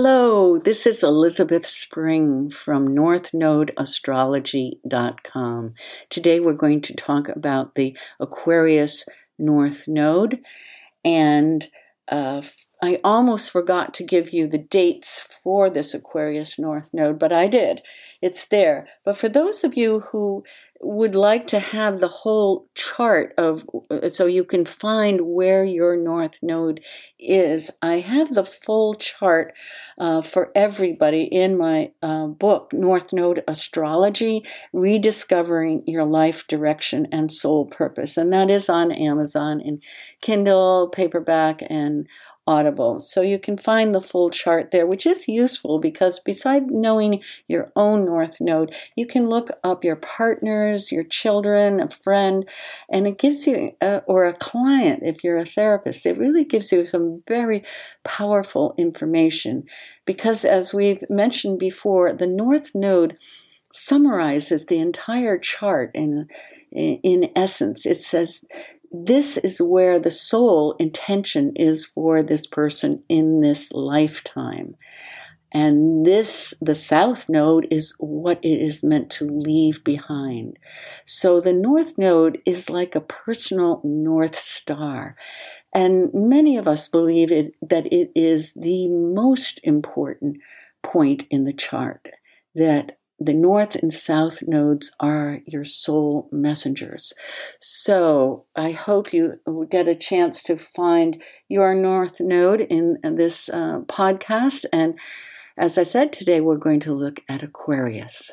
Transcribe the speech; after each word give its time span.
Hello, 0.00 0.58
this 0.58 0.86
is 0.86 1.02
Elizabeth 1.02 1.66
Spring 1.66 2.52
from 2.52 2.94
NorthNodeAstrology.com. 2.94 5.74
Today 6.08 6.38
we're 6.38 6.52
going 6.52 6.82
to 6.82 6.94
talk 6.94 7.28
about 7.28 7.74
the 7.74 7.98
Aquarius 8.20 9.04
North 9.40 9.88
Node, 9.88 10.38
and 11.04 11.68
uh, 12.06 12.42
I 12.80 13.00
almost 13.02 13.50
forgot 13.50 13.92
to 13.94 14.04
give 14.04 14.30
you 14.30 14.46
the 14.46 14.58
dates 14.58 15.26
for 15.42 15.68
this 15.68 15.94
Aquarius 15.94 16.58
North 16.58 16.88
Node, 16.92 17.18
but 17.18 17.32
I 17.32 17.48
did. 17.48 17.82
It's 18.22 18.46
there. 18.46 18.88
But 19.04 19.16
for 19.16 19.28
those 19.28 19.64
of 19.64 19.76
you 19.76 20.00
who 20.00 20.44
would 20.80 21.14
like 21.14 21.46
to 21.48 21.58
have 21.58 22.00
the 22.00 22.08
whole 22.08 22.68
chart 22.74 23.34
of 23.36 23.66
so 24.10 24.26
you 24.26 24.44
can 24.44 24.64
find 24.64 25.22
where 25.22 25.64
your 25.64 25.96
north 25.96 26.38
node 26.40 26.80
is 27.18 27.70
i 27.82 27.98
have 27.98 28.32
the 28.34 28.44
full 28.44 28.94
chart 28.94 29.52
uh, 29.98 30.22
for 30.22 30.52
everybody 30.54 31.24
in 31.24 31.58
my 31.58 31.90
uh, 32.02 32.26
book 32.28 32.72
north 32.72 33.12
node 33.12 33.42
astrology 33.48 34.44
rediscovering 34.72 35.82
your 35.86 36.04
life 36.04 36.46
direction 36.46 37.08
and 37.10 37.32
soul 37.32 37.66
purpose 37.66 38.16
and 38.16 38.32
that 38.32 38.48
is 38.48 38.68
on 38.68 38.92
amazon 38.92 39.60
in 39.60 39.80
kindle 40.20 40.88
paperback 40.88 41.60
and 41.68 42.06
Audible. 42.48 43.02
So 43.02 43.20
you 43.20 43.38
can 43.38 43.58
find 43.58 43.94
the 43.94 44.00
full 44.00 44.30
chart 44.30 44.70
there, 44.70 44.86
which 44.86 45.04
is 45.04 45.28
useful 45.28 45.78
because 45.78 46.18
besides 46.18 46.64
knowing 46.70 47.22
your 47.46 47.70
own 47.76 48.06
North 48.06 48.40
Node, 48.40 48.74
you 48.96 49.06
can 49.06 49.28
look 49.28 49.50
up 49.62 49.84
your 49.84 49.96
partners, 49.96 50.90
your 50.90 51.04
children, 51.04 51.78
a 51.78 51.90
friend, 51.90 52.48
and 52.90 53.06
it 53.06 53.18
gives 53.18 53.46
you, 53.46 53.72
uh, 53.82 54.00
or 54.06 54.24
a 54.24 54.32
client 54.32 55.02
if 55.02 55.22
you're 55.22 55.36
a 55.36 55.44
therapist, 55.44 56.06
it 56.06 56.16
really 56.16 56.42
gives 56.42 56.72
you 56.72 56.86
some 56.86 57.22
very 57.28 57.62
powerful 58.02 58.74
information 58.78 59.64
because 60.06 60.42
as 60.42 60.72
we've 60.72 61.04
mentioned 61.10 61.58
before, 61.58 62.14
the 62.14 62.26
North 62.26 62.70
Node 62.74 63.18
summarizes 63.74 64.64
the 64.64 64.78
entire 64.78 65.36
chart 65.36 65.90
in 65.92 66.28
in 66.70 67.30
essence. 67.34 67.86
It 67.86 68.02
says 68.02 68.44
this 68.90 69.36
is 69.38 69.60
where 69.60 69.98
the 69.98 70.10
soul 70.10 70.74
intention 70.78 71.52
is 71.56 71.86
for 71.86 72.22
this 72.22 72.46
person 72.46 73.02
in 73.08 73.40
this 73.40 73.72
lifetime. 73.72 74.76
And 75.50 76.04
this, 76.04 76.52
the 76.60 76.74
south 76.74 77.28
node, 77.28 77.66
is 77.70 77.94
what 77.98 78.38
it 78.44 78.62
is 78.62 78.84
meant 78.84 79.10
to 79.12 79.24
leave 79.24 79.82
behind. 79.82 80.58
So 81.06 81.40
the 81.40 81.54
north 81.54 81.96
node 81.96 82.38
is 82.44 82.68
like 82.68 82.94
a 82.94 83.00
personal 83.00 83.80
north 83.82 84.36
star. 84.36 85.16
And 85.72 86.10
many 86.12 86.58
of 86.58 86.68
us 86.68 86.88
believe 86.88 87.32
it, 87.32 87.52
that 87.62 87.86
it 87.92 88.10
is 88.14 88.52
the 88.54 88.88
most 88.88 89.60
important 89.62 90.38
point 90.82 91.26
in 91.30 91.44
the 91.44 91.54
chart. 91.54 92.08
That 92.54 92.97
the 93.18 93.34
north 93.34 93.74
and 93.74 93.92
south 93.92 94.42
nodes 94.42 94.92
are 95.00 95.40
your 95.46 95.64
soul 95.64 96.28
messengers. 96.30 97.12
So 97.58 98.46
I 98.54 98.70
hope 98.70 99.12
you 99.12 99.40
get 99.70 99.88
a 99.88 99.94
chance 99.94 100.42
to 100.44 100.56
find 100.56 101.22
your 101.48 101.74
north 101.74 102.20
node 102.20 102.60
in 102.60 102.98
this 103.02 103.48
uh, 103.48 103.80
podcast. 103.86 104.64
And 104.72 104.98
as 105.56 105.76
I 105.78 105.82
said, 105.82 106.12
today 106.12 106.40
we're 106.40 106.56
going 106.56 106.80
to 106.80 106.94
look 106.94 107.20
at 107.28 107.42
Aquarius. 107.42 108.30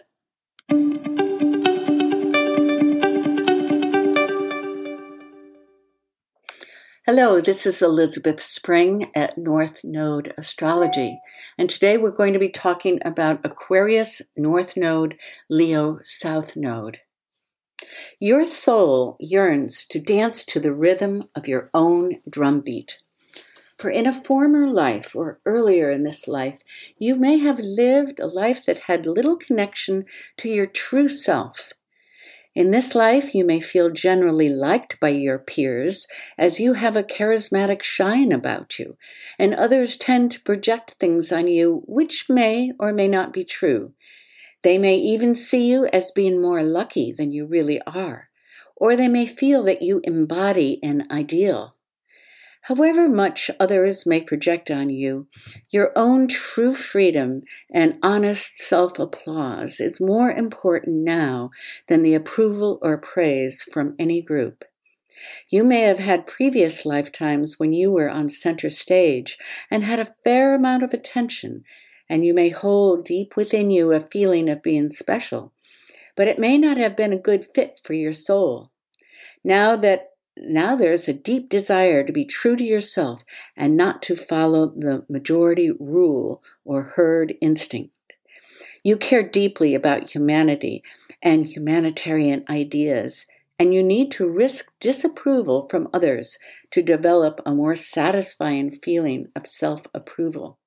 Hello, 7.08 7.40
this 7.40 7.68
is 7.68 7.84
Elizabeth 7.84 8.42
Spring 8.42 9.12
at 9.14 9.38
North 9.38 9.84
Node 9.84 10.34
Astrology, 10.40 11.20
and 11.56 11.70
today 11.70 11.98
we're 11.98 12.10
going 12.10 12.34
to 12.34 12.40
be 12.40 12.50
talking 12.50 13.00
about 13.06 13.46
Aquarius 13.46 14.24
North 14.36 14.76
Node, 14.76 15.16
Leo 15.48 16.00
South 16.02 16.56
Node. 16.56 17.02
Your 18.20 18.44
soul 18.44 19.18
yearns 19.20 19.86
to 19.86 20.00
dance 20.00 20.44
to 20.46 20.60
the 20.60 20.74
rhythm 20.74 21.26
of 21.36 21.48
your 21.48 21.70
own 21.76 22.22
drumbeat. 22.28 22.98
For 23.78 23.92
in 23.92 24.08
a 24.08 24.24
former 24.24 24.66
life 24.66 25.16
or 25.16 25.40
earlier 25.46 25.92
in 25.92 26.02
this 26.02 26.28
life, 26.28 26.64
you 26.98 27.16
may 27.16 27.38
have 27.38 27.60
lived 27.60 28.20
a 28.20 28.26
life 28.26 28.66
that 28.66 28.80
had 28.90 29.06
little 29.06 29.36
connection 29.36 30.06
to 30.38 30.50
your 30.50 30.66
true 30.66 31.10
self 31.10 31.72
in 32.56 32.72
this 32.72 32.96
life, 32.96 33.36
you 33.36 33.44
may 33.44 33.60
feel 33.60 33.90
generally 33.90 34.48
liked 34.48 34.98
by 35.02 35.10
your 35.10 35.38
peers 35.38 36.08
as 36.38 36.58
you 36.58 36.74
have 36.74 36.96
a 36.96 37.04
charismatic 37.04 37.84
shine 37.84 38.32
about 38.32 38.80
you, 38.80 38.96
and 39.38 39.54
others 39.54 39.98
tend 39.98 40.32
to 40.32 40.42
project 40.42 40.96
things 40.98 41.34
on 41.34 41.50
you 41.50 41.84
which 41.86 42.28
may 42.30 42.72
or 42.80 42.94
may 42.94 43.10
not 43.10 43.34
be 43.34 43.44
true. 43.44 43.92
They 44.62 44.78
may 44.78 44.96
even 44.96 45.36
see 45.36 45.70
you 45.70 45.88
as 45.88 46.12
being 46.12 46.42
more 46.42 46.64
lucky 46.64 47.12
than 47.12 47.34
you 47.34 47.46
really 47.46 47.82
are, 47.86 48.30
or 48.78 48.96
they 48.96 49.10
may 49.10 49.26
feel 49.26 49.62
that 49.64 49.82
you 49.82 50.00
embody 50.06 50.80
an 50.82 51.08
ideal. 51.12 51.75
However 52.68 53.08
much 53.08 53.52
others 53.60 54.08
may 54.08 54.22
project 54.22 54.72
on 54.72 54.90
you, 54.90 55.28
your 55.70 55.92
own 55.96 56.28
true 56.28 56.74
freedom 56.74 57.44
and 57.72 58.00
honest 58.02 58.58
self 58.58 58.98
applause 58.98 59.80
is 59.80 60.02
more 60.02 60.32
important 60.32 61.04
now 61.04 61.52
than 61.88 62.02
the 62.02 62.16
approval 62.16 62.80
or 62.82 62.98
praise 62.98 63.62
from 63.72 63.94
any 64.00 64.20
group. 64.20 64.66
You 65.52 65.64
may 65.64 65.82
have 65.82 66.00
had 66.00 66.26
previous 66.26 66.88
lifetimes 66.88 67.60
when 67.60 67.72
you 67.72 67.92
were 67.92 68.10
on 68.10 68.30
center 68.30 68.72
stage 68.72 69.38
and 69.70 69.84
had 69.84 70.00
a 70.00 70.16
fair 70.24 70.56
amount 70.56 70.82
of 70.82 70.92
attention, 70.92 71.66
and 72.10 72.26
you 72.26 72.34
may 72.34 72.50
hold 72.50 73.06
deep 73.06 73.36
within 73.36 73.70
you 73.70 73.92
a 73.92 74.00
feeling 74.00 74.50
of 74.50 74.64
being 74.64 74.90
special, 74.90 75.54
but 76.16 76.28
it 76.28 76.40
may 76.40 76.58
not 76.58 76.78
have 76.78 76.98
been 76.98 77.14
a 77.14 77.20
good 77.20 77.46
fit 77.54 77.80
for 77.84 77.94
your 77.94 78.14
soul. 78.14 78.72
Now 79.44 79.76
that 79.76 80.15
now 80.38 80.76
there's 80.76 81.08
a 81.08 81.14
deep 81.14 81.50
desire 81.50 82.04
to 82.04 82.12
be 82.12 82.26
true 82.26 82.56
to 82.56 82.64
yourself 82.64 83.24
and 83.56 83.78
not 83.78 84.02
to 84.04 84.16
follow 84.16 84.68
the 84.68 85.06
majority 85.10 85.72
rule 85.80 86.44
or 86.64 86.94
herd 86.96 87.36
instinct. 87.42 87.98
You 88.84 88.98
care 88.98 89.24
deeply 89.24 89.74
about 89.74 90.12
humanity 90.12 90.84
and 91.22 91.46
humanitarian 91.46 92.44
ideas, 92.50 93.26
and 93.58 93.74
you 93.74 93.82
need 93.82 94.12
to 94.12 94.30
risk 94.30 94.72
disapproval 94.80 95.68
from 95.70 95.88
others 95.94 96.38
to 96.72 96.84
develop 96.84 97.42
a 97.46 97.52
more 97.52 97.76
satisfying 97.76 98.72
feeling 98.72 99.30
of 99.36 99.48
self 99.48 99.88
approval. 99.94 100.60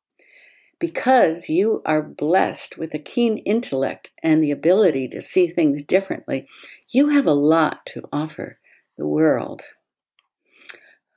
Because 0.80 1.48
you 1.48 1.82
are 1.84 2.02
blessed 2.02 2.78
with 2.78 2.94
a 2.94 2.98
keen 2.98 3.38
intellect 3.38 4.10
and 4.22 4.42
the 4.42 4.52
ability 4.52 5.08
to 5.08 5.20
see 5.20 5.48
things 5.48 5.82
differently, 5.82 6.46
you 6.90 7.08
have 7.08 7.26
a 7.26 7.32
lot 7.32 7.84
to 7.86 8.02
offer 8.12 8.58
the 8.98 9.06
world. 9.06 9.62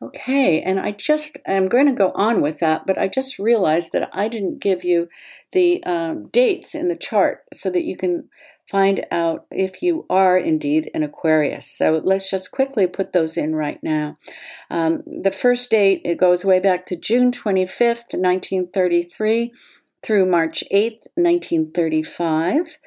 Okay, 0.04 0.64
and 0.64 0.80
I 0.80 0.92
just, 0.92 1.38
I'm 1.48 1.68
going 1.68 1.86
to 1.86 1.94
go 1.94 2.12
on 2.16 2.42
with 2.42 2.58
that, 2.58 2.88
but 2.88 2.98
I 2.98 3.08
just 3.08 3.38
realized 3.38 3.92
that 3.92 4.10
I 4.12 4.30
didn't 4.30 4.60
give 4.60 4.84
you 4.84 5.10
the 5.52 5.84
um, 5.84 6.30
dates 6.30 6.74
in 6.74 6.88
the 6.88 6.96
chart 6.96 7.44
so 7.54 7.70
that 7.70 7.84
you 7.84 7.96
can 7.96 8.28
find 8.68 9.06
out 9.12 9.46
if 9.52 9.84
you 9.84 10.08
are 10.10 10.38
indeed 10.38 10.90
an 10.96 11.04
Aquarius. 11.04 11.68
So 11.68 12.02
let's 12.04 12.32
just 12.32 12.52
quickly 12.52 12.88
put 12.88 13.14
those 13.14 13.38
in 13.38 13.54
right 13.54 13.78
now. 13.84 14.18
Um, 14.72 15.04
the 15.06 15.30
first 15.30 15.70
date, 15.70 16.02
it 16.04 16.18
goes 16.18 16.44
way 16.44 16.60
back 16.60 16.88
to 16.88 16.96
June 16.96 17.32
25th, 17.32 18.16
1933 18.16 19.54
through 20.02 20.26
March 20.26 20.64
8th, 20.74 21.06
1935. 21.14 22.78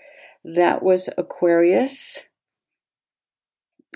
That 0.45 0.83
was 0.83 1.09
Aquarius 1.17 2.27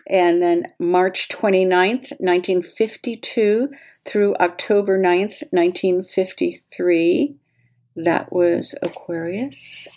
and 0.08 0.42
then 0.42 0.66
March 0.78 1.28
29th, 1.28 2.12
1952 2.18 3.68
through 4.06 4.34
October 4.36 4.98
9th, 4.98 5.42
1953. 5.50 7.36
That 7.94 8.32
was 8.32 8.74
Aquarius. 8.82 9.88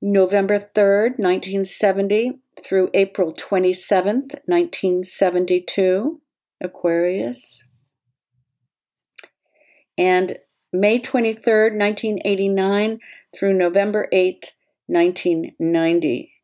November 0.00 0.58
3rd, 0.58 1.18
1970 1.18 2.38
through 2.62 2.90
April 2.94 3.32
27th, 3.32 4.36
1972, 4.46 6.20
Aquarius. 6.60 7.64
And 9.98 10.38
May 10.72 10.98
23rd, 10.98 11.78
1989 11.78 13.00
through 13.34 13.54
November 13.54 14.08
8th, 14.12 14.52
1990, 14.86 16.35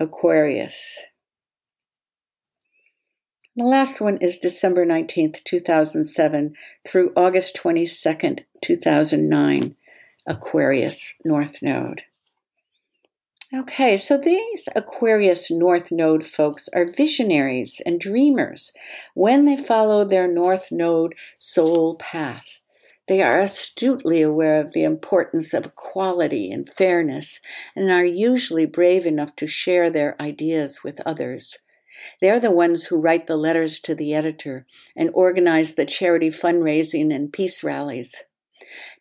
Aquarius. 0.00 1.06
The 3.56 3.64
last 3.64 4.00
one 4.00 4.18
is 4.18 4.38
December 4.38 4.86
19th, 4.86 5.42
2007 5.42 6.54
through 6.86 7.12
August 7.16 7.56
22nd, 7.56 8.44
2009, 8.62 9.74
Aquarius 10.24 11.14
North 11.24 11.60
Node. 11.62 12.04
Okay, 13.52 13.96
so 13.96 14.16
these 14.16 14.68
Aquarius 14.76 15.50
North 15.50 15.90
Node 15.90 16.24
folks 16.24 16.68
are 16.72 16.86
visionaries 16.86 17.82
and 17.84 17.98
dreamers 17.98 18.72
when 19.14 19.46
they 19.46 19.56
follow 19.56 20.04
their 20.04 20.28
North 20.28 20.70
Node 20.70 21.16
soul 21.38 21.96
path. 21.96 22.58
They 23.08 23.22
are 23.22 23.40
astutely 23.40 24.20
aware 24.20 24.60
of 24.60 24.74
the 24.74 24.84
importance 24.84 25.54
of 25.54 25.64
equality 25.64 26.52
and 26.52 26.68
fairness 26.68 27.40
and 27.74 27.90
are 27.90 28.04
usually 28.04 28.66
brave 28.66 29.06
enough 29.06 29.34
to 29.36 29.46
share 29.46 29.88
their 29.88 30.14
ideas 30.20 30.84
with 30.84 31.00
others. 31.06 31.56
They're 32.20 32.38
the 32.38 32.50
ones 32.50 32.84
who 32.84 33.00
write 33.00 33.26
the 33.26 33.36
letters 33.36 33.80
to 33.80 33.94
the 33.94 34.14
editor 34.14 34.66
and 34.94 35.10
organize 35.14 35.74
the 35.74 35.86
charity 35.86 36.28
fundraising 36.28 37.14
and 37.14 37.32
peace 37.32 37.64
rallies. 37.64 38.24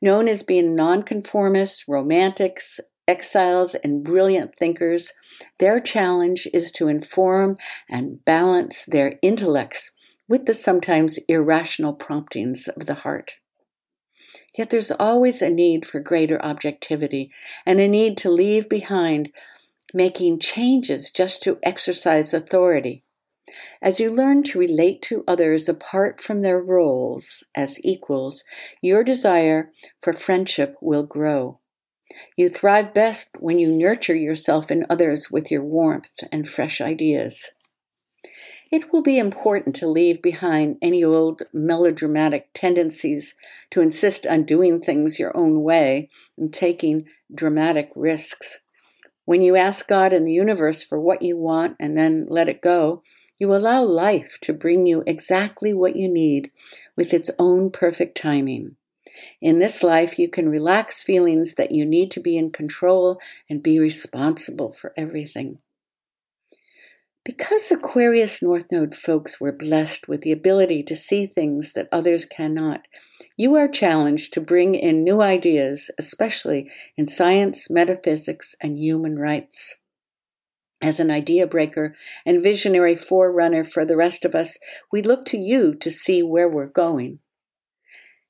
Known 0.01 0.29
as 0.29 0.41
being 0.41 0.73
nonconformists, 0.73 1.83
romantics, 1.85 2.79
exiles, 3.09 3.75
and 3.75 4.05
brilliant 4.05 4.55
thinkers, 4.55 5.11
their 5.59 5.81
challenge 5.81 6.47
is 6.53 6.71
to 6.71 6.87
inform 6.87 7.57
and 7.89 8.23
balance 8.23 8.85
their 8.85 9.19
intellects 9.21 9.91
with 10.29 10.45
the 10.45 10.53
sometimes 10.53 11.19
irrational 11.27 11.93
promptings 11.93 12.69
of 12.69 12.85
the 12.85 12.95
heart. 12.95 13.35
Yet 14.57 14.69
there's 14.69 14.91
always 14.91 15.41
a 15.41 15.49
need 15.49 15.85
for 15.85 15.99
greater 15.99 16.43
objectivity 16.43 17.31
and 17.65 17.79
a 17.79 17.87
need 17.87 18.17
to 18.19 18.29
leave 18.29 18.67
behind 18.69 19.31
making 19.93 20.39
changes 20.39 21.11
just 21.11 21.41
to 21.43 21.59
exercise 21.63 22.33
authority. 22.33 23.03
As 23.81 23.99
you 23.99 24.09
learn 24.11 24.43
to 24.43 24.59
relate 24.59 25.01
to 25.03 25.23
others 25.27 25.69
apart 25.69 26.19
from 26.21 26.41
their 26.41 26.59
roles 26.59 27.43
as 27.55 27.79
equals, 27.83 28.43
your 28.81 29.03
desire 29.03 29.71
for 30.01 30.11
friendship 30.13 30.75
will 30.81 31.03
grow. 31.03 31.59
You 32.35 32.49
thrive 32.49 32.93
best 32.93 33.29
when 33.39 33.59
you 33.59 33.69
nurture 33.69 34.15
yourself 34.15 34.71
and 34.71 34.85
others 34.89 35.29
with 35.31 35.51
your 35.51 35.63
warmth 35.63 36.23
and 36.31 36.47
fresh 36.47 36.81
ideas. 36.81 37.51
It 38.69 38.91
will 38.91 39.01
be 39.01 39.17
important 39.17 39.75
to 39.77 39.87
leave 39.87 40.21
behind 40.21 40.77
any 40.81 41.03
old 41.03 41.43
melodramatic 41.53 42.49
tendencies 42.53 43.33
to 43.69 43.81
insist 43.81 44.27
on 44.27 44.43
doing 44.43 44.81
things 44.81 45.19
your 45.19 45.35
own 45.35 45.63
way 45.63 46.09
and 46.37 46.53
taking 46.53 47.07
dramatic 47.33 47.89
risks. 47.95 48.59
When 49.23 49.41
you 49.41 49.55
ask 49.55 49.87
God 49.87 50.11
and 50.11 50.27
the 50.27 50.33
universe 50.33 50.83
for 50.83 50.99
what 50.99 51.21
you 51.21 51.37
want 51.37 51.77
and 51.79 51.97
then 51.97 52.27
let 52.29 52.49
it 52.49 52.61
go, 52.61 53.03
you 53.39 53.53
allow 53.53 53.83
life 53.83 54.37
to 54.41 54.53
bring 54.53 54.85
you 54.85 55.03
exactly 55.05 55.73
what 55.73 55.95
you 55.95 56.11
need 56.11 56.51
with 56.95 57.13
its 57.13 57.29
own 57.37 57.71
perfect 57.71 58.17
timing. 58.17 58.75
In 59.41 59.59
this 59.59 59.83
life, 59.83 60.19
you 60.19 60.27
can 60.27 60.49
relax 60.49 61.03
feelings 61.03 61.55
that 61.55 61.71
you 61.71 61.85
need 61.85 62.11
to 62.11 62.19
be 62.19 62.37
in 62.37 62.51
control 62.51 63.19
and 63.49 63.63
be 63.63 63.79
responsible 63.79 64.73
for 64.73 64.93
everything. 64.97 65.59
Because 67.27 67.69
Aquarius 67.73 68.41
North 68.41 68.71
Node 68.71 68.95
folks 68.95 69.37
were 69.37 69.51
blessed 69.51 70.07
with 70.07 70.21
the 70.21 70.31
ability 70.31 70.81
to 70.83 70.95
see 70.95 71.25
things 71.25 71.73
that 71.73 71.89
others 71.91 72.23
cannot, 72.23 72.83
you 73.35 73.53
are 73.55 73.67
challenged 73.67 74.31
to 74.31 74.39
bring 74.39 74.75
in 74.75 75.03
new 75.03 75.21
ideas, 75.21 75.91
especially 75.99 76.71
in 76.95 77.05
science, 77.05 77.69
metaphysics, 77.69 78.55
and 78.61 78.77
human 78.77 79.19
rights. 79.19 79.75
As 80.81 81.01
an 81.01 81.11
idea 81.11 81.45
breaker 81.47 81.95
and 82.25 82.41
visionary 82.41 82.95
forerunner 82.95 83.65
for 83.65 83.83
the 83.83 83.97
rest 83.97 84.23
of 84.23 84.33
us, 84.33 84.57
we 84.89 85.01
look 85.01 85.25
to 85.25 85.37
you 85.37 85.75
to 85.75 85.91
see 85.91 86.23
where 86.23 86.47
we're 86.47 86.69
going. 86.69 87.19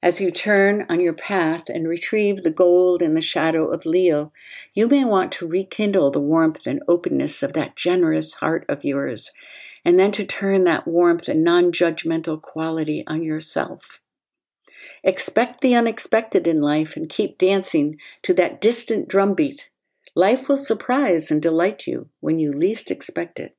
As 0.01 0.21
you 0.21 0.29
turn 0.29 0.85
on 0.89 0.99
your 0.99 1.13
path 1.13 1.69
and 1.69 1.88
retrieve 1.88 2.44
the 2.44 2.51
gold 2.51 3.01
in 3.01 3.15
the 3.15 3.21
shadow 3.21 3.67
of 3.71 3.85
Leo, 3.85 4.31
you 4.75 4.88
may 4.88 5.03
want 5.03 5.31
to 5.33 5.47
rekindle 5.47 6.11
the 6.11 6.19
warmth 6.19 6.67
and 6.67 6.83
openness 6.88 7.41
of 7.41 7.53
that 7.53 7.75
generous 7.75 8.35
heart 8.35 8.63
of 8.69 8.85
yours, 8.85 9.31
and 9.83 9.97
then 9.97 10.11
to 10.11 10.23
turn 10.23 10.65
that 10.65 10.88
warmth 10.88 11.27
and 11.27 11.44
non 11.44 11.71
judgmental 11.71 12.39
quality 12.39 13.03
on 13.07 13.23
yourself. 13.23 13.99
Expect 15.03 15.61
the 15.61 15.73
unexpected 15.73 16.45
in 16.45 16.61
life 16.61 16.95
and 16.95 17.09
keep 17.09 17.39
dancing 17.39 17.97
to 18.21 18.35
that 18.35 18.61
distant 18.61 19.07
drumbeat. 19.07 19.67
Life 20.15 20.47
will 20.47 20.57
surprise 20.57 21.31
and 21.31 21.41
delight 21.41 21.88
you 21.88 22.09
when 22.19 22.38
you 22.38 22.51
least 22.51 22.91
expect 22.91 23.39
it. 23.39 23.56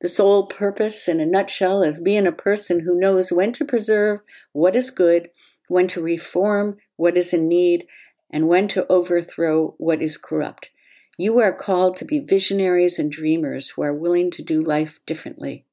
The 0.00 0.08
soul 0.08 0.46
purpose, 0.46 1.08
in 1.08 1.20
a 1.20 1.26
nutshell, 1.26 1.82
is 1.82 2.00
being 2.00 2.26
a 2.26 2.32
person 2.32 2.80
who 2.80 2.98
knows 2.98 3.30
when 3.30 3.52
to 3.52 3.64
preserve 3.64 4.20
what 4.52 4.74
is 4.74 4.90
good, 4.90 5.28
when 5.68 5.86
to 5.88 6.02
reform 6.02 6.78
what 6.96 7.16
is 7.16 7.32
in 7.32 7.48
need, 7.48 7.86
and 8.30 8.48
when 8.48 8.66
to 8.68 8.90
overthrow 8.90 9.74
what 9.78 10.00
is 10.00 10.16
corrupt. 10.16 10.70
You 11.18 11.38
are 11.40 11.52
called 11.52 11.96
to 11.98 12.06
be 12.06 12.18
visionaries 12.18 12.98
and 12.98 13.12
dreamers 13.12 13.70
who 13.70 13.82
are 13.82 13.94
willing 13.94 14.30
to 14.32 14.42
do 14.42 14.58
life 14.58 15.00
differently. 15.04 15.66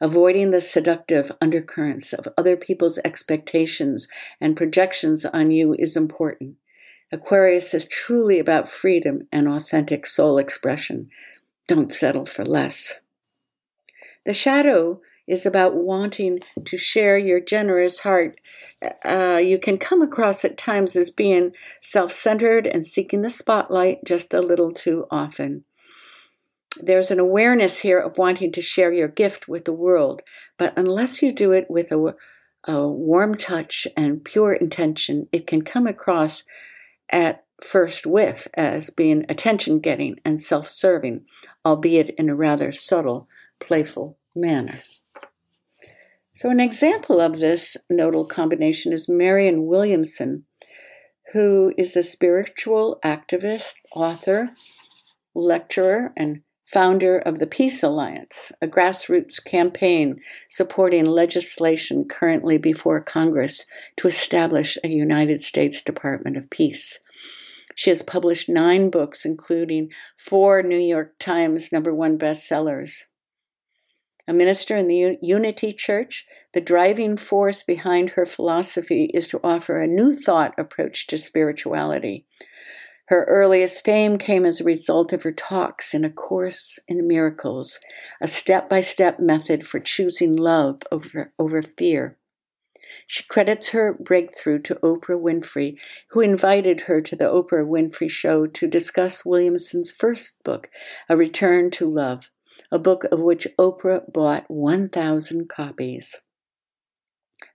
Avoiding 0.00 0.50
the 0.50 0.62
seductive 0.62 1.30
undercurrents 1.40 2.14
of 2.14 2.28
other 2.38 2.56
people's 2.56 2.98
expectations 3.04 4.08
and 4.40 4.56
projections 4.56 5.26
on 5.26 5.50
you 5.50 5.74
is 5.78 5.96
important. 5.98 6.56
Aquarius 7.12 7.74
is 7.74 7.86
truly 7.86 8.38
about 8.38 8.70
freedom 8.70 9.28
and 9.30 9.48
authentic 9.48 10.06
soul 10.06 10.38
expression. 10.38 11.10
Don't 11.68 11.92
settle 11.92 12.24
for 12.24 12.44
less. 12.44 13.00
The 14.24 14.34
shadow 14.34 15.00
is 15.26 15.46
about 15.46 15.76
wanting 15.76 16.40
to 16.64 16.76
share 16.76 17.16
your 17.16 17.40
generous 17.40 18.00
heart. 18.00 18.40
Uh, 19.04 19.40
you 19.42 19.58
can 19.58 19.78
come 19.78 20.02
across 20.02 20.44
at 20.44 20.58
times 20.58 20.96
as 20.96 21.08
being 21.08 21.52
self 21.80 22.12
centered 22.12 22.66
and 22.66 22.84
seeking 22.84 23.22
the 23.22 23.30
spotlight 23.30 24.04
just 24.04 24.34
a 24.34 24.42
little 24.42 24.72
too 24.72 25.06
often. 25.10 25.64
There's 26.82 27.10
an 27.10 27.18
awareness 27.18 27.80
here 27.80 27.98
of 27.98 28.18
wanting 28.18 28.52
to 28.52 28.62
share 28.62 28.92
your 28.92 29.08
gift 29.08 29.48
with 29.48 29.64
the 29.64 29.72
world, 29.72 30.22
but 30.58 30.72
unless 30.76 31.22
you 31.22 31.32
do 31.32 31.52
it 31.52 31.66
with 31.68 31.92
a, 31.92 32.14
a 32.64 32.88
warm 32.88 33.36
touch 33.36 33.86
and 33.96 34.24
pure 34.24 34.52
intention, 34.52 35.28
it 35.32 35.46
can 35.46 35.62
come 35.62 35.86
across 35.86 36.44
at 37.08 37.44
first 37.62 38.06
whiff 38.06 38.48
as 38.54 38.90
being 38.90 39.24
attention 39.28 39.80
getting 39.80 40.18
and 40.24 40.40
self 40.40 40.68
serving, 40.68 41.24
albeit 41.64 42.14
in 42.18 42.28
a 42.28 42.34
rather 42.34 42.72
subtle 42.72 43.28
playful 43.60 44.18
manner. 44.34 44.82
So, 46.32 46.48
an 46.48 46.60
example 46.60 47.20
of 47.20 47.38
this 47.38 47.76
nodal 47.90 48.24
combination 48.24 48.92
is 48.92 49.08
Marianne 49.08 49.66
Williamson, 49.66 50.44
who 51.32 51.74
is 51.76 51.96
a 51.96 52.02
spiritual 52.02 52.98
activist, 53.04 53.74
author, 53.94 54.50
lecturer, 55.34 56.12
and 56.16 56.40
founder 56.64 57.18
of 57.18 57.40
the 57.40 57.46
Peace 57.46 57.82
Alliance, 57.82 58.52
a 58.62 58.68
grassroots 58.68 59.44
campaign 59.44 60.20
supporting 60.48 61.04
legislation 61.04 62.06
currently 62.08 62.58
before 62.58 63.00
Congress 63.00 63.66
to 63.96 64.08
establish 64.08 64.78
a 64.82 64.88
United 64.88 65.42
States 65.42 65.82
Department 65.82 66.36
of 66.36 66.48
Peace. 66.48 67.00
She 67.74 67.90
has 67.90 68.02
published 68.02 68.48
nine 68.48 68.88
books, 68.90 69.24
including 69.24 69.90
four 70.16 70.62
New 70.62 70.78
York 70.78 71.18
Times 71.18 71.72
number 71.72 71.94
one 71.94 72.18
bestsellers 72.18 73.04
a 74.30 74.32
minister 74.32 74.76
in 74.76 74.86
the 74.86 75.18
Unity 75.20 75.72
Church, 75.72 76.24
the 76.52 76.60
driving 76.60 77.16
force 77.16 77.64
behind 77.64 78.10
her 78.10 78.24
philosophy 78.24 79.10
is 79.12 79.26
to 79.26 79.40
offer 79.42 79.80
a 79.80 79.88
new 79.88 80.14
thought 80.14 80.54
approach 80.56 81.08
to 81.08 81.18
spirituality. 81.18 82.26
Her 83.06 83.24
earliest 83.24 83.84
fame 83.84 84.18
came 84.18 84.46
as 84.46 84.60
a 84.60 84.64
result 84.64 85.12
of 85.12 85.24
her 85.24 85.32
talks 85.32 85.94
in 85.94 86.04
A 86.04 86.10
Course 86.10 86.78
in 86.86 87.08
Miracles, 87.08 87.80
a 88.20 88.28
step 88.28 88.68
by 88.68 88.82
step 88.82 89.18
method 89.18 89.66
for 89.66 89.80
choosing 89.80 90.36
love 90.36 90.82
over, 90.92 91.32
over 91.36 91.60
fear. 91.60 92.16
She 93.08 93.24
credits 93.24 93.70
her 93.70 93.94
breakthrough 93.94 94.60
to 94.60 94.76
Oprah 94.76 95.20
Winfrey, 95.20 95.76
who 96.10 96.20
invited 96.20 96.82
her 96.82 97.00
to 97.00 97.16
the 97.16 97.24
Oprah 97.24 97.66
Winfrey 97.66 98.08
Show 98.08 98.46
to 98.46 98.68
discuss 98.68 99.24
Williamson's 99.24 99.90
first 99.90 100.44
book, 100.44 100.70
A 101.08 101.16
Return 101.16 101.72
to 101.72 101.86
Love 101.86 102.30
a 102.70 102.78
book 102.78 103.04
of 103.10 103.20
which 103.20 103.48
Oprah 103.58 104.10
bought 104.12 104.44
1,000 104.48 105.48
copies. 105.48 106.16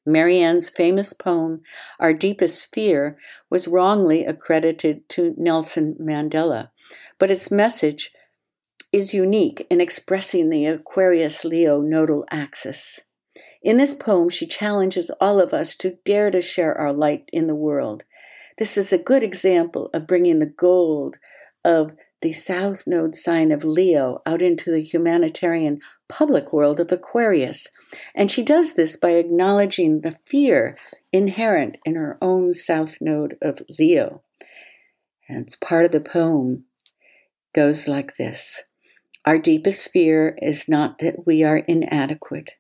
Marianne's 0.05 0.69
famous 0.69 1.13
poem, 1.13 1.61
Our 1.99 2.13
Deepest 2.13 2.73
Fear, 2.73 3.17
was 3.49 3.67
wrongly 3.67 4.25
accredited 4.25 5.07
to 5.09 5.33
Nelson 5.37 5.95
Mandela, 5.99 6.69
but 7.19 7.31
its 7.31 7.51
message 7.51 8.11
is 8.91 9.13
unique 9.13 9.65
in 9.69 9.81
expressing 9.81 10.49
the 10.49 10.65
Aquarius 10.65 11.43
Leo 11.43 11.81
nodal 11.81 12.25
axis. 12.31 13.01
In 13.61 13.77
this 13.77 13.93
poem, 13.93 14.29
she 14.29 14.45
challenges 14.47 15.11
all 15.19 15.41
of 15.41 15.53
us 15.53 15.75
to 15.77 15.97
dare 16.05 16.31
to 16.31 16.39
share 16.39 16.75
our 16.77 16.93
light 16.93 17.29
in 17.33 17.47
the 17.47 17.55
world. 17.55 18.03
This 18.57 18.77
is 18.77 18.93
a 18.93 18.97
good 18.97 19.23
example 19.23 19.89
of 19.93 20.07
bringing 20.07 20.39
the 20.39 20.45
gold 20.45 21.17
of 21.63 21.91
the 22.25 22.33
south 22.33 22.87
node 22.87 23.13
sign 23.13 23.51
of 23.51 23.63
Leo 23.63 24.19
out 24.25 24.41
into 24.41 24.71
the 24.71 24.81
humanitarian 24.81 25.79
public 26.09 26.51
world 26.51 26.79
of 26.79 26.91
Aquarius. 26.91 27.67
And 28.15 28.31
she 28.31 28.41
does 28.41 28.73
this 28.73 28.97
by 28.97 29.11
acknowledging 29.11 30.01
the 30.01 30.17
fear 30.25 30.75
inherent 31.13 31.77
in 31.85 31.93
her 31.93 32.17
own 32.23 32.55
south 32.55 32.97
node 32.99 33.37
of 33.43 33.61
Leo. 33.77 34.23
And 35.29 35.41
it's 35.41 35.55
part 35.55 35.85
of 35.85 35.91
the 35.91 36.01
poem 36.01 36.65
goes 37.53 37.87
like 37.87 38.17
this 38.17 38.63
Our 39.23 39.37
deepest 39.37 39.91
fear 39.91 40.35
is 40.41 40.67
not 40.67 40.97
that 40.97 41.27
we 41.27 41.43
are 41.43 41.57
inadequate. 41.57 42.53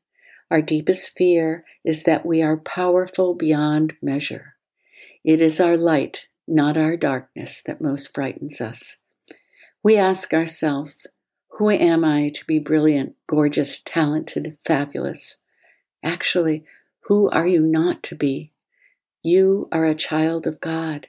Our 0.51 0.61
deepest 0.61 1.17
fear 1.17 1.65
is 1.83 2.03
that 2.03 2.23
we 2.23 2.43
are 2.43 2.57
powerful 2.57 3.33
beyond 3.33 3.95
measure. 3.99 4.57
It 5.23 5.41
is 5.41 5.59
our 5.59 5.75
light, 5.75 6.27
not 6.47 6.77
our 6.77 6.95
darkness, 6.95 7.63
that 7.65 7.81
most 7.81 8.13
frightens 8.13 8.61
us. 8.61 8.97
We 9.85 9.97
ask 9.97 10.33
ourselves, 10.33 11.05
who 11.59 11.69
am 11.69 12.03
I 12.03 12.29
to 12.29 12.45
be 12.45 12.57
brilliant, 12.57 13.13
gorgeous, 13.27 13.83
talented, 13.85 14.57
fabulous? 14.65 15.37
Actually, 16.01 16.63
who 17.01 17.29
are 17.29 17.45
you 17.45 17.59
not 17.59 18.01
to 18.05 18.15
be? 18.15 18.51
You 19.21 19.69
are 19.71 19.85
a 19.85 19.93
child 19.93 20.47
of 20.47 20.59
God. 20.59 21.05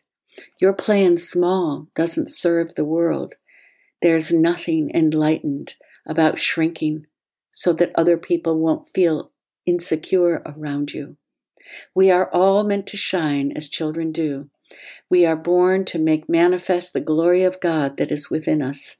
Your 0.60 0.74
playing 0.74 1.16
small 1.16 1.88
doesn't 1.94 2.28
serve 2.28 2.74
the 2.74 2.84
world. 2.84 3.36
There's 4.02 4.30
nothing 4.30 4.90
enlightened 4.92 5.74
about 6.06 6.38
shrinking 6.38 7.06
so 7.50 7.72
that 7.72 7.92
other 7.94 8.18
people 8.18 8.58
won't 8.58 8.90
feel 8.92 9.32
insecure 9.64 10.42
around 10.44 10.92
you. 10.92 11.16
We 11.94 12.10
are 12.10 12.30
all 12.30 12.62
meant 12.62 12.86
to 12.88 12.98
shine 12.98 13.52
as 13.56 13.70
children 13.70 14.12
do. 14.12 14.50
We 15.08 15.24
are 15.24 15.36
born 15.36 15.84
to 15.86 15.98
make 15.98 16.28
manifest 16.28 16.92
the 16.92 17.00
glory 17.00 17.42
of 17.44 17.60
God 17.60 17.96
that 17.96 18.10
is 18.10 18.30
within 18.30 18.62
us. 18.62 18.96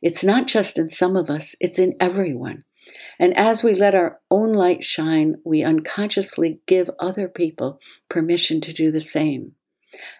It's 0.00 0.22
not 0.22 0.46
just 0.46 0.78
in 0.78 0.88
some 0.88 1.16
of 1.16 1.28
us, 1.28 1.54
it's 1.60 1.78
in 1.78 1.96
everyone. 1.98 2.64
And 3.18 3.36
as 3.36 3.62
we 3.62 3.74
let 3.74 3.94
our 3.94 4.20
own 4.30 4.52
light 4.52 4.84
shine, 4.84 5.36
we 5.44 5.62
unconsciously 5.62 6.60
give 6.66 6.90
other 6.98 7.28
people 7.28 7.80
permission 8.08 8.60
to 8.62 8.72
do 8.72 8.90
the 8.90 9.00
same. 9.00 9.52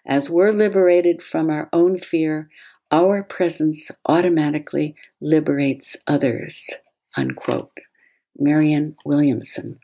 As 0.05 0.29
we're 0.29 0.51
liberated 0.51 1.23
from 1.23 1.51
our 1.51 1.69
own 1.73 1.99
fear, 1.99 2.51
our 2.91 3.23
presence 3.23 3.91
automatically 4.07 4.95
liberates 5.21 5.97
others. 6.07 6.75
Unquote. 7.17 7.79
Marianne 8.37 8.97
Williamson. 9.05 9.81